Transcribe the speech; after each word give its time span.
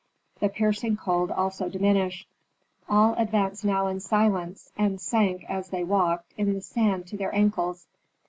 The 0.39 0.49
piercing 0.49 0.97
cold 0.97 1.29
also 1.29 1.69
diminished. 1.69 2.27
All 2.89 3.13
advanced 3.19 3.63
now 3.63 3.85
in 3.85 3.99
silence, 3.99 4.71
and 4.75 4.99
sank, 4.99 5.45
as 5.47 5.69
they 5.69 5.83
walked, 5.83 6.33
in 6.39 6.55
the 6.55 6.61
sand 6.61 7.05
to 7.09 7.17
their 7.17 7.35
ankles. 7.35 7.85